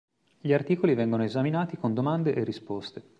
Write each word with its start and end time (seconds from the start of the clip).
Gli 0.39 0.51
articoli 0.51 0.95
vengono 0.95 1.23
esaminati 1.23 1.77
con 1.77 1.93
domande 1.93 2.33
e 2.33 2.43
risposte. 2.43 3.03